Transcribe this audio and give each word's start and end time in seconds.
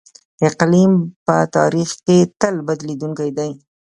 اقلیم 0.49 0.93
په 1.25 1.35
تاریخ 1.57 1.89
کې 2.05 2.17
تل 2.39 2.55
بدلیدونکی 2.67 3.29
دی. 3.37 3.51